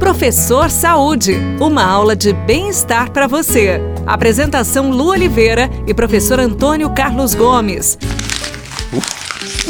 [0.00, 3.78] Professor Saúde, uma aula de bem-estar para você.
[4.06, 7.98] Apresentação Lu Oliveira e professor Antônio Carlos Gomes.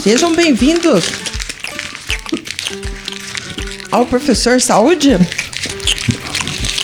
[0.01, 1.11] Sejam bem-vindos
[3.91, 5.19] ao Professor Saúde.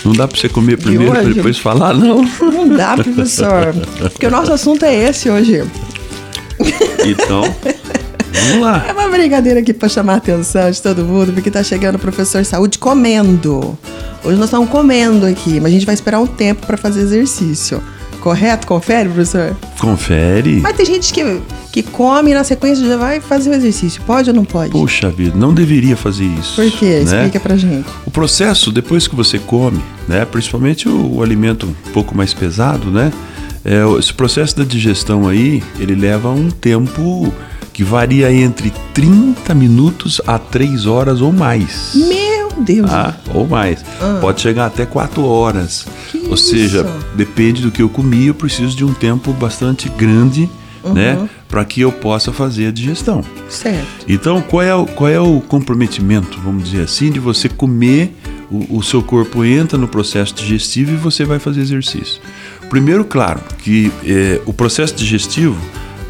[0.04, 1.22] Não dá para você comer primeiro hoje?
[1.22, 2.28] para depois falar, não?
[2.42, 3.72] Não dá, professor.
[4.10, 5.62] Porque o nosso assunto é esse hoje.
[7.06, 7.42] Então,
[8.41, 8.84] vamos lá.
[8.89, 11.98] É uma brincadeira aqui para chamar a atenção de todo mundo, porque tá chegando o
[11.98, 13.79] Professor Saúde comendo.
[14.25, 17.83] Hoje nós estamos comendo aqui, mas a gente vai esperar um tempo para fazer exercício.
[18.20, 18.66] Correto?
[18.66, 19.57] Confere, professor?
[19.79, 20.59] Confere.
[20.60, 24.02] Mas tem gente que, que come e na sequência já vai fazer o exercício.
[24.02, 24.73] Pode ou não pode?
[24.73, 26.57] Puxa vida, não deveria fazer isso.
[26.57, 26.87] Por quê?
[26.87, 27.02] né?
[27.02, 27.87] Explica pra gente.
[28.05, 32.91] O processo, depois que você come, né, principalmente o, o alimento um pouco mais pesado,
[32.91, 33.12] né,
[33.65, 37.32] é, esse processo da digestão aí, ele leva um tempo
[37.77, 41.93] que varia entre 30 minutos a 3 horas ou mais.
[41.95, 42.91] Meu Deus.
[42.91, 43.85] Ah, ou mais.
[44.19, 45.87] Pode chegar até 4 horas.
[46.11, 47.07] Que ou seja, isso?
[47.15, 50.49] depende do que eu comi, eu preciso de um tempo bastante grande,
[50.95, 53.23] né, para que eu possa fazer a digestão.
[53.46, 54.07] Certo.
[54.09, 58.16] Então, qual é, o, qual é o comprometimento, vamos dizer assim, de você comer,
[58.51, 62.23] o, o seu corpo entra no processo digestivo e você vai fazer exercício?
[62.71, 65.56] Primeiro, claro, que eh, o processo digestivo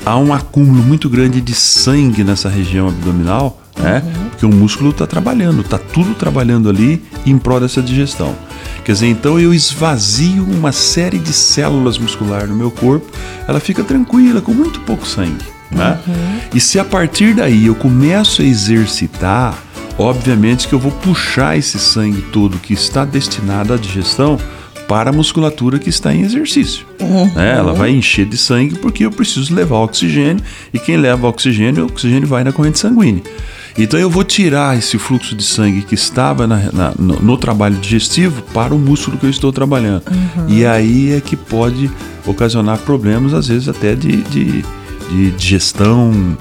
[0.07, 4.05] há um acúmulo muito grande de sangue nessa região abdominal, né?
[4.31, 8.33] Porque o músculo está trabalhando, está tudo trabalhando ali em prol dessa digestão.
[8.85, 13.05] Quer dizer, então eu esvazio uma série de células musculares no meu corpo,
[13.49, 15.45] ela fica tranquila, com muito pouco sangue.
[15.73, 15.99] Né?
[16.55, 19.59] E se a partir daí eu começo a exercitar,
[19.99, 24.39] obviamente que eu vou puxar esse sangue todo que está destinado à digestão
[24.89, 26.87] para a musculatura que está em exercício.
[27.35, 27.57] né?
[27.59, 30.43] Ela vai encher de sangue porque eu preciso levar oxigênio
[30.73, 33.23] e quem leva oxigênio, o oxigênio vai na corrente sanguínea.
[33.79, 37.77] Então eu vou tirar esse fluxo de sangue que estava na- na- no, no trabalho
[37.77, 40.03] digestivo para o músculo que eu estou trabalhando.
[40.49, 41.91] E aí é que pode
[42.25, 44.65] ocasionar problemas, às vezes até de, de,
[45.11, 46.37] de digestão,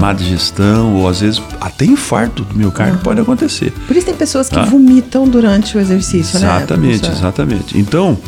[0.00, 3.72] má digestão, ou às vezes até infarto do miocárdio pode acontecer.
[3.86, 4.64] Por isso tem pessoas que Ah.
[4.64, 6.46] vomitam durante o exercício, né?
[6.56, 7.78] Exatamente, exatamente.
[7.78, 8.18] Então,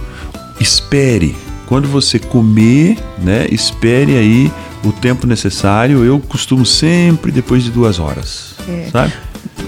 [0.59, 1.37] espere.
[1.67, 4.51] Quando você comer, né, espere aí
[4.85, 6.05] o tempo necessário.
[6.05, 8.89] Eu costumo sempre depois de duas horas, É.
[8.91, 9.13] sabe?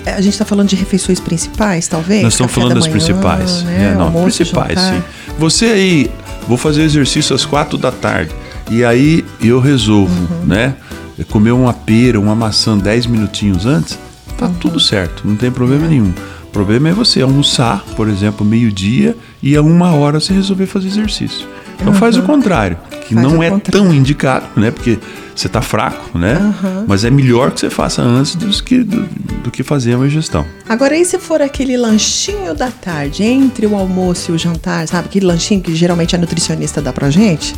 [0.06, 2.22] A gente tá falando de refeições principais, talvez?
[2.22, 3.62] Nós estamos Café falando da das manhã, principais.
[3.62, 3.90] Né?
[3.92, 4.94] É, não, Almoço, principais, jantar.
[4.94, 5.02] sim.
[5.38, 6.10] Você aí,
[6.48, 8.32] vou fazer exercício às quatro da tarde.
[8.72, 10.46] E aí eu resolvo, Uhum.
[10.46, 10.74] né?
[11.28, 13.98] Comer uma pera, uma maçã dez minutinhos antes,
[14.38, 14.54] tá Uhum.
[14.54, 16.12] tudo certo, não tem problema nenhum.
[16.44, 20.88] O problema é você almoçar, por exemplo, meio-dia, e a uma hora você resolver fazer
[20.88, 21.46] exercício.
[21.80, 23.22] Então faz o contrário, que Uhum.
[23.22, 23.84] Faz não é contrário.
[23.88, 24.70] tão indicado, né?
[24.70, 24.98] Porque
[25.34, 26.38] você tá fraco, né?
[26.38, 26.84] Uhum.
[26.88, 29.02] Mas é melhor que você faça antes dos que, do,
[29.44, 30.44] do que fazer uma ingestão.
[30.68, 35.06] Agora, e se for aquele lanchinho da tarde, entre o almoço e o jantar, sabe?
[35.08, 37.54] Aquele lanchinho que geralmente a nutricionista dá pra gente?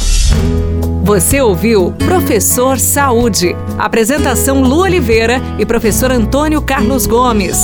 [1.03, 3.55] Você ouviu Professor Saúde.
[3.79, 7.57] Apresentação Lu Oliveira e professor Antônio Carlos Gomes.